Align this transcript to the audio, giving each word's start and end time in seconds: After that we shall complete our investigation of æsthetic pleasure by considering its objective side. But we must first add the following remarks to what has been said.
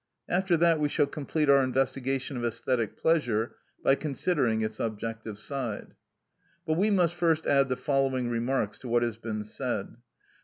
After 0.27 0.57
that 0.57 0.79
we 0.79 0.89
shall 0.89 1.05
complete 1.05 1.47
our 1.47 1.63
investigation 1.63 2.35
of 2.35 2.41
æsthetic 2.41 2.97
pleasure 2.97 3.57
by 3.83 3.93
considering 3.93 4.61
its 4.61 4.79
objective 4.79 5.37
side. 5.37 5.93
But 6.65 6.73
we 6.73 6.89
must 6.89 7.13
first 7.13 7.45
add 7.45 7.69
the 7.69 7.77
following 7.77 8.27
remarks 8.27 8.79
to 8.79 8.87
what 8.87 9.03
has 9.03 9.17
been 9.17 9.43
said. 9.43 9.97